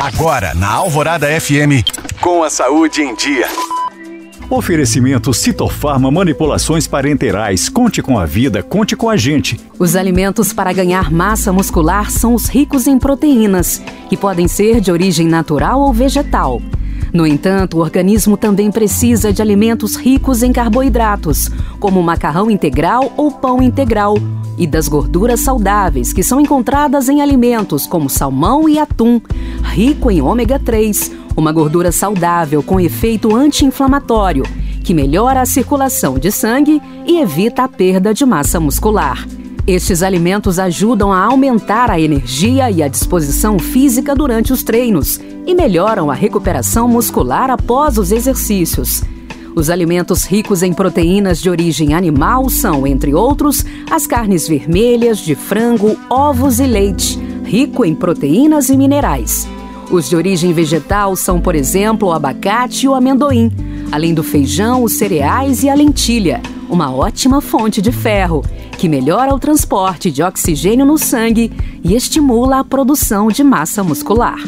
[0.00, 1.82] Agora, na Alvorada FM,
[2.20, 3.48] com a saúde em dia.
[4.48, 7.68] Oferecimento Citofarma Manipulações Parenterais.
[7.68, 9.58] Conte com a vida, conte com a gente.
[9.76, 14.92] Os alimentos para ganhar massa muscular são os ricos em proteínas, que podem ser de
[14.92, 16.62] origem natural ou vegetal.
[17.12, 23.32] No entanto, o organismo também precisa de alimentos ricos em carboidratos, como macarrão integral ou
[23.32, 24.14] pão integral,
[24.58, 29.20] e das gorduras saudáveis que são encontradas em alimentos como salmão e atum,
[29.68, 34.42] rico em ômega 3 uma gordura saudável com efeito anti-inflamatório,
[34.82, 39.24] que melhora a circulação de sangue e evita a perda de massa muscular.
[39.64, 45.54] Estes alimentos ajudam a aumentar a energia e a disposição física durante os treinos e
[45.54, 49.04] melhoram a recuperação muscular após os exercícios.
[49.54, 55.34] Os alimentos ricos em proteínas de origem animal são, entre outros, as carnes vermelhas, de
[55.34, 59.46] frango, ovos e leite, rico em proteínas e minerais.
[59.90, 63.50] Os de origem vegetal são, por exemplo, o abacate e o amendoim,
[63.90, 68.44] além do feijão, os cereais e a lentilha, uma ótima fonte de ferro,
[68.76, 71.50] que melhora o transporte de oxigênio no sangue
[71.82, 74.38] e estimula a produção de massa muscular.